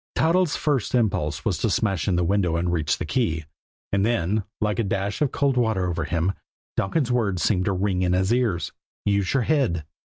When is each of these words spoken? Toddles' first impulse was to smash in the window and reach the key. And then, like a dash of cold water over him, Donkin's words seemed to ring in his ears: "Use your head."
Toddles' 0.15 0.55
first 0.55 0.95
impulse 0.95 1.45
was 1.45 1.59
to 1.59 1.69
smash 1.69 2.07
in 2.07 2.15
the 2.15 2.23
window 2.23 2.55
and 2.55 2.73
reach 2.73 2.97
the 2.97 3.05
key. 3.05 3.45
And 3.93 4.03
then, 4.03 4.45
like 4.59 4.79
a 4.79 4.83
dash 4.83 5.21
of 5.21 5.31
cold 5.31 5.57
water 5.57 5.87
over 5.87 6.05
him, 6.05 6.33
Donkin's 6.75 7.11
words 7.11 7.43
seemed 7.43 7.65
to 7.65 7.73
ring 7.73 8.01
in 8.01 8.13
his 8.13 8.33
ears: 8.33 8.71
"Use 9.05 9.31
your 9.35 9.43
head." 9.43 9.85